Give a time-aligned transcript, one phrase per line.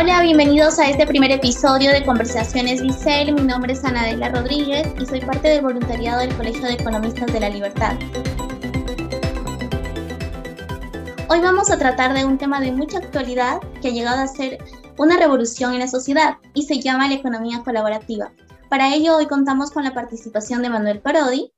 [0.00, 3.34] Hola, bienvenidos a este primer episodio de Conversaciones Vicel.
[3.34, 7.40] Mi nombre es Anadela Rodríguez y soy parte del voluntariado del Colegio de Economistas de
[7.40, 7.96] la Libertad.
[11.28, 14.58] Hoy vamos a tratar de un tema de mucha actualidad que ha llegado a ser
[14.98, 18.30] una revolución en la sociedad y se llama la economía colaborativa.
[18.70, 21.52] Para ello, hoy contamos con la participación de Manuel Parodi,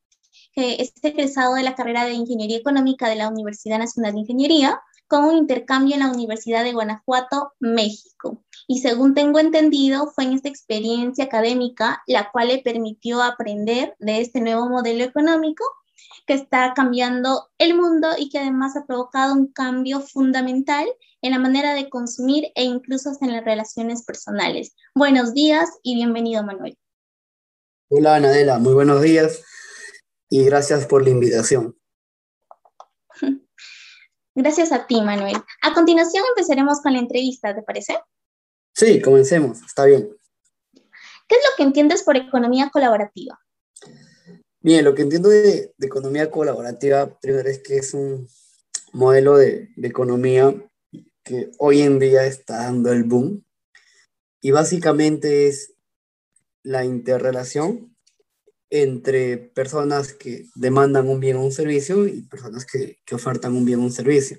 [0.55, 4.81] que es egresado de la carrera de Ingeniería Económica de la Universidad Nacional de Ingeniería,
[5.11, 8.45] con un intercambio en la Universidad de Guanajuato, México.
[8.69, 14.21] Y según tengo entendido, fue en esta experiencia académica la cual le permitió aprender de
[14.21, 15.65] este nuevo modelo económico
[16.29, 20.87] que está cambiando el mundo y que además ha provocado un cambio fundamental
[21.23, 24.77] en la manera de consumir e incluso en las relaciones personales.
[24.95, 26.79] Buenos días y bienvenido, Manuel.
[27.89, 29.43] Hola, Anadela, muy buenos días
[30.29, 31.80] y gracias por la invitación.
[34.43, 35.37] Gracias a ti, Manuel.
[35.61, 37.99] A continuación empezaremos con la entrevista, ¿te parece?
[38.75, 40.17] Sí, comencemos, está bien.
[40.73, 43.39] ¿Qué es lo que entiendes por economía colaborativa?
[44.61, 48.27] Bien, lo que entiendo de, economía colaborativa, primero es que es un
[48.95, 50.55] modelo de, de economía
[51.23, 53.45] que hoy en día está dando el boom
[54.41, 55.75] y básicamente es
[56.63, 57.90] la interrelación
[58.71, 63.65] entre personas que demandan un bien o un servicio y personas que, que ofertan un
[63.65, 64.39] bien o un servicio,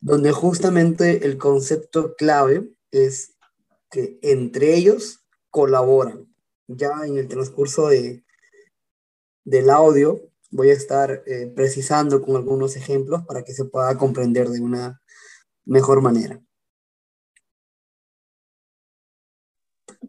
[0.00, 3.36] donde justamente el concepto clave es
[3.90, 6.26] que entre ellos colaboran.
[6.68, 8.24] Ya en el transcurso de,
[9.44, 14.48] del audio voy a estar eh, precisando con algunos ejemplos para que se pueda comprender
[14.48, 15.00] de una
[15.64, 16.40] mejor manera.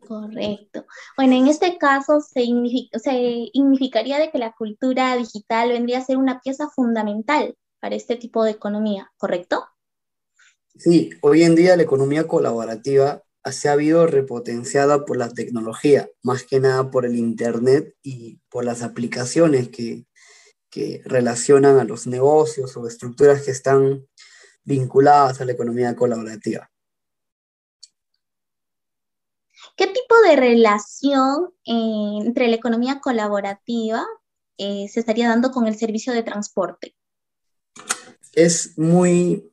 [0.07, 0.85] Correcto.
[1.15, 6.41] Bueno, en este caso se, significaría de que la cultura digital vendría a ser una
[6.41, 9.65] pieza fundamental para este tipo de economía, ¿correcto?
[10.75, 16.43] Sí, hoy en día la economía colaborativa se ha habido repotenciada por la tecnología, más
[16.43, 20.05] que nada por el Internet y por las aplicaciones que,
[20.69, 24.07] que relacionan a los negocios o estructuras que están
[24.63, 26.70] vinculadas a la economía colaborativa.
[29.81, 34.05] ¿Qué tipo de relación eh, entre la economía colaborativa
[34.59, 36.95] eh, se estaría dando con el servicio de transporte?
[38.33, 39.51] Es muy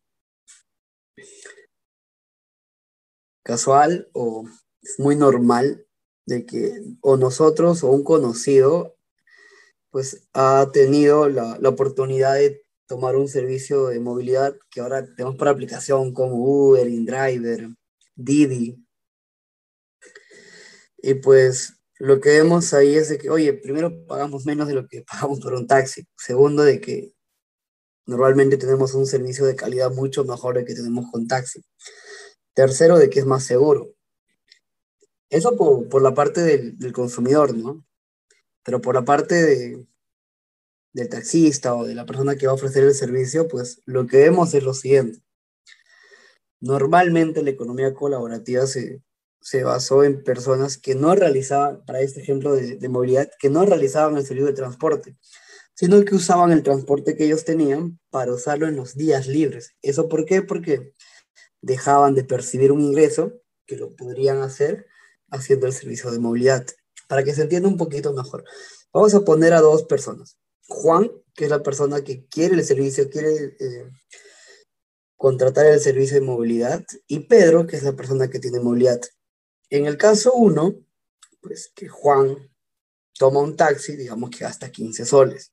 [3.42, 4.44] casual o
[4.82, 5.86] es muy normal
[6.26, 8.98] de que o nosotros o un conocido
[9.88, 15.36] pues ha tenido la, la, oportunidad de tomar un servicio de movilidad que ahora tenemos
[15.36, 17.70] por aplicación como Uber, InDriver,
[18.14, 18.86] Didi,
[20.98, 24.86] y pues lo que vemos ahí es de que, oye, primero pagamos menos de lo
[24.86, 26.06] que pagamos por un taxi.
[26.16, 27.12] Segundo, de que
[28.06, 31.62] normalmente tenemos un servicio de calidad mucho mejor de que tenemos con taxi.
[32.54, 33.94] Tercero, de que es más seguro.
[35.30, 37.84] Eso por, por la parte del, del, consumidor, ¿no?
[38.64, 39.86] Pero por la parte de,
[40.92, 44.18] del taxista o de la persona que va a ofrecer el servicio, pues lo que
[44.18, 45.20] vemos es lo siguiente.
[46.60, 49.02] Normalmente la economía colaborativa se,
[49.40, 54.16] se basó en personas que no realizaban, para este ejemplo de, movilidad, que no realizaban
[54.16, 55.16] el servicio de transporte,
[55.74, 59.76] sino que usaban el transporte que ellos tenían para usarlo en los días libres.
[59.82, 60.42] ¿Eso por qué?
[60.42, 60.92] Porque
[61.60, 63.32] dejaban de percibir un ingreso
[63.66, 64.86] que lo podrían hacer
[65.30, 66.66] haciendo el servicio de movilidad.
[67.06, 68.44] Para que se entienda un poquito mejor,
[68.92, 70.36] vamos a poner a dos personas.
[70.66, 73.90] Juan, que es la persona que quiere el servicio, quiere eh,
[75.16, 79.00] contratar el servicio de movilidad, y Pedro, que es la persona que tiene movilidad.
[79.70, 80.74] En el caso 1,
[81.40, 82.36] pues que Juan
[83.18, 85.52] toma un taxi, digamos que gasta 15 soles.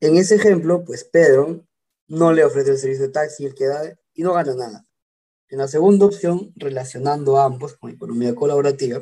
[0.00, 1.66] En ese ejemplo, pues Pedro
[2.08, 4.86] no le ofrece el servicio de taxi, él queda y no gana nada.
[5.48, 9.00] En la segunda opción, relacionando ambos con economía colaborativa,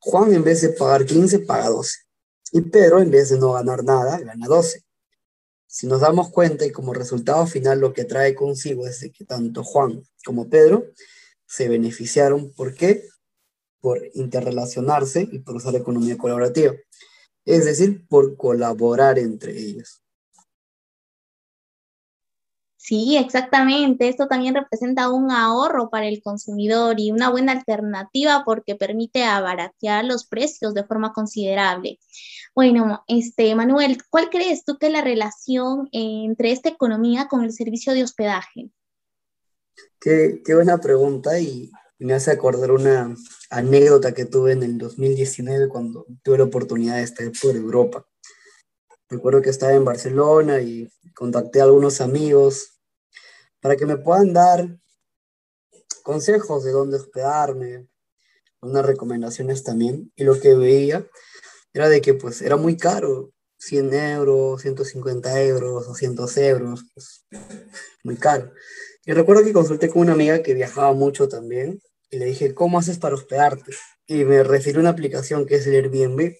[0.00, 1.96] Juan en vez de pagar 15 paga 12
[2.52, 4.84] y Pedro en vez de no ganar nada gana 12.
[5.66, 9.62] Si nos damos cuenta y como resultado final lo que trae consigo es que tanto
[9.62, 10.86] Juan como Pedro
[11.46, 12.52] se beneficiaron.
[12.54, 13.04] ¿Por qué?
[13.80, 16.72] Por interrelacionarse y por usar economía colaborativa,
[17.44, 20.02] es decir, por colaborar entre ellos.
[22.88, 24.08] Sí, exactamente.
[24.08, 30.06] Esto también representa un ahorro para el consumidor y una buena alternativa porque permite abaratear
[30.06, 31.98] los precios de forma considerable.
[32.54, 37.52] Bueno, este, Manuel, ¿cuál crees tú que es la relación entre esta economía con el
[37.52, 38.70] servicio de hospedaje?
[40.00, 41.70] Qué, qué buena pregunta y
[42.04, 43.14] me hace acordar una
[43.50, 48.06] anécdota que tuve en el 2019 cuando tuve la oportunidad de estar por Europa.
[49.08, 52.78] Recuerdo que estaba en Barcelona y contacté a algunos amigos
[53.60, 54.78] para que me puedan dar
[56.04, 57.88] consejos de dónde hospedarme,
[58.60, 60.12] unas recomendaciones también.
[60.14, 61.06] Y lo que veía
[61.72, 67.26] era de que pues era muy caro, 100 euros, 150 euros, 200 euros, pues,
[68.04, 68.52] muy caro.
[69.04, 72.78] Y recuerdo que consulté con una amiga que viajaba mucho también y le dije, ¿cómo
[72.78, 73.72] haces para hospedarte?
[74.06, 76.36] Y me refirió a una aplicación que es el Airbnb,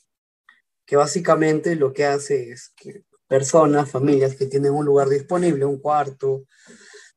[0.87, 5.79] que básicamente lo que hace es que personas, familias que tienen un lugar disponible, un
[5.79, 6.45] cuarto,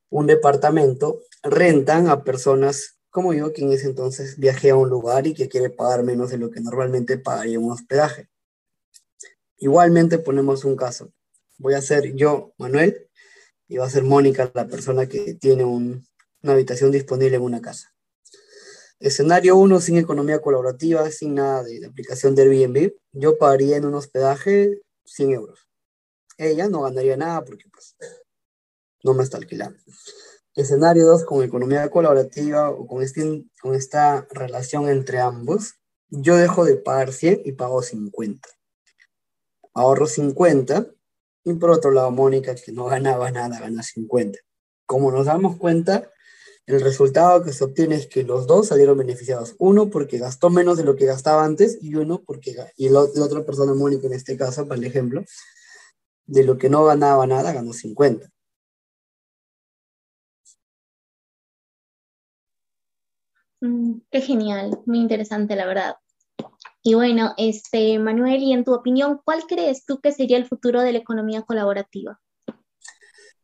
[0.10, 5.28] un departamento, rentan a personas como yo, que en ese entonces viajé a un lugar
[5.28, 8.30] y que quiere pagar menos de lo que normalmente pagaría un hospedaje.
[9.58, 11.12] Igualmente ponemos un caso.
[11.58, 13.10] Voy a ser yo, Manuel,
[13.68, 16.02] y va a ser Mónica, la persona que tiene una
[16.44, 17.94] habitación disponible en una casa.
[19.02, 23.86] Escenario 1, sin economía colaborativa, sin nada de, de, aplicación de Airbnb, yo pagaría en
[23.86, 25.68] un hospedaje 100 euros.
[26.38, 27.96] Ella no ganaría nada porque pues
[29.04, 29.80] no me está alquilando.
[30.56, 35.76] Escenario 2, con economía colaborativa o con, este, con esta relación entre ambos,
[36.10, 38.48] yo dejo de pagar 100 y pago 50.
[39.74, 40.88] Ahorro 50
[41.46, 44.38] y por otro lado Mónica, que no ganaba nada, gana 50.
[44.86, 46.11] Como nos damos cuenta,
[46.74, 49.56] el resultado que se obtiene es que los dos salieron beneficiados.
[49.60, 53.44] Uno porque gastó menos de lo que gastaba antes y uno porque, y la, otra
[53.46, 55.24] persona, Mónica en este caso, para el ejemplo,
[56.26, 58.30] de lo que no ganaba nada, ganó 50.
[63.62, 65.96] Mm, qué genial, muy interesante la verdad.
[66.84, 70.82] Y bueno, este, Manuel, y en tu opinión, ¿cuál crees tú que sería el futuro
[70.82, 72.20] de la economía colaborativa?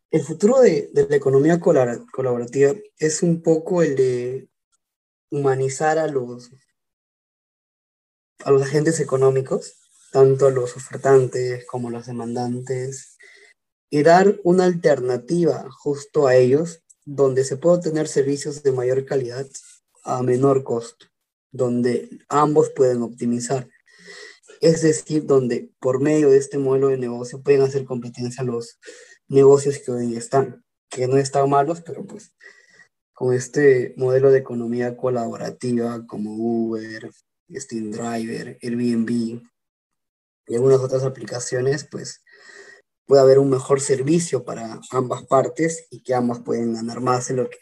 [0.09, 4.50] El futuro de, de la economía colaborativa es un poco el de
[5.30, 6.50] humanizar a los,
[8.44, 9.75] a los agentes económicos,
[10.12, 13.18] tanto a los ofertantes como a los demandantes,
[13.89, 19.48] y dar una alternativa justo a ellos donde se pueda obtener servicios de mayor calidad
[20.04, 21.06] a menor costo,
[21.51, 23.69] donde ambos pueden optimizar.
[24.59, 28.80] Es decir, donde por medio de este modelo de negocio pueden hacer competencia a los
[29.28, 32.34] negocios que hoy están, que no están malos, pero pues
[33.14, 37.10] con este modelo de economía colaborativa como Uber,
[37.52, 39.10] Steam Driver, Airbnb
[40.48, 42.24] y algunas otras aplicaciones, pues
[43.06, 47.38] puede haber un mejor servicio para ambas partes y que ambas pueden ganar más en
[47.38, 47.58] lo que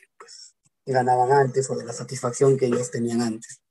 [0.86, 3.65] ganaban antes o de la satisfacción que ellos tenían antes.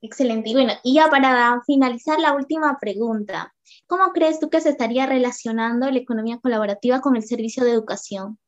[0.00, 0.50] Excelente.
[0.50, 3.54] Y bueno, y ya para finalizar la última pregunta,
[3.86, 8.38] ¿cómo crees tú que se estaría relacionando la economía colaborativa con el servicio de educación?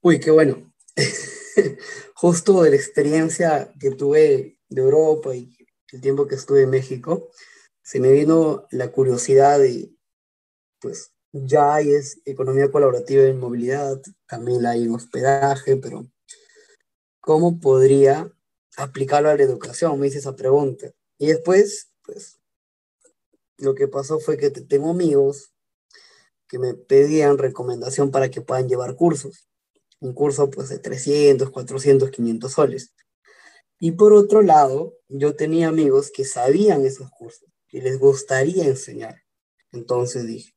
[0.00, 0.72] Uy, qué bueno.
[2.14, 5.56] Justo de la experiencia que tuve de Europa y
[5.92, 7.30] el tiempo que estuve en México,
[7.82, 9.92] se me vino la curiosidad de,
[10.80, 16.06] pues, ya hay es economía colaborativa en movilidad, también hay en hospedaje, pero
[17.20, 18.32] ¿cómo podría
[18.76, 19.98] aplicarlo a la educación?
[19.98, 20.90] Me hice esa pregunta.
[21.18, 22.40] Y después, pues,
[23.58, 25.52] lo que pasó fue que tengo amigos
[26.48, 29.48] que me pedían recomendación para que puedan llevar cursos.
[30.00, 32.94] Un curso pues de 300, 400, 500 soles.
[33.78, 39.22] Y por otro lado, yo tenía amigos que sabían esos cursos, que les gustaría enseñar.
[39.72, 40.54] Entonces dije,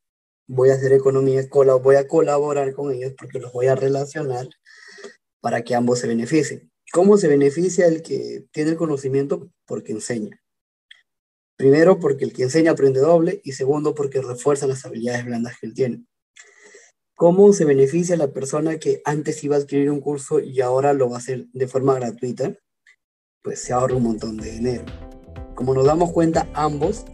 [0.48, 1.48] voy a hacer economía,
[1.82, 4.50] voy a colaborar con ellos porque los voy a relacionar
[5.40, 6.73] para que ambos se beneficien.
[6.94, 9.50] ¿Cómo se beneficia el que tiene el conocimiento?
[9.66, 10.40] Porque enseña.
[11.58, 15.66] Primero, porque el que enseña aprende doble y segundo, porque refuerza las habilidades blandas que
[15.66, 16.06] él tiene.
[17.16, 21.10] ¿Cómo se beneficia la persona que antes iba a adquirir un curso y ahora lo
[21.10, 22.56] va a hacer de forma gratuita?
[23.42, 24.86] Pues se ahorra un montón de dinero.
[25.56, 27.06] Como nos damos cuenta, ambos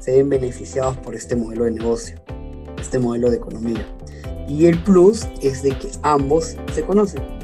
[0.00, 2.20] se ven beneficiados por este modelo de negocio
[2.80, 3.86] este modelo de economía.
[4.48, 7.37] Y el plus es de que ambos se conocen.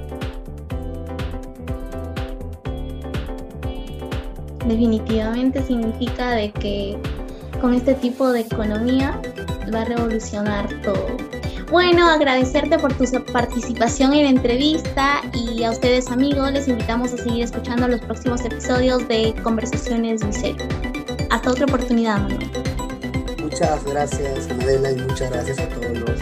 [4.67, 6.99] Definitivamente significa de que
[7.61, 9.21] con este tipo de economía
[9.73, 11.07] va a revolucionar todo.
[11.71, 17.17] Bueno, agradecerte por tu participación en la entrevista y a ustedes amigos les invitamos a
[17.17, 20.67] seguir escuchando los próximos episodios de Conversaciones Miserio.
[21.31, 22.51] Hasta otra oportunidad, Manuel.
[23.43, 26.21] Muchas gracias, Adela, y muchas gracias a todos los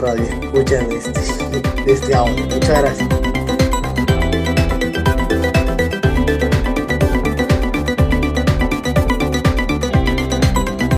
[0.00, 1.12] de este,
[1.84, 2.16] de este.
[2.54, 3.49] Muchas gracias.